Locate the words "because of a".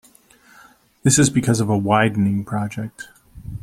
1.29-1.77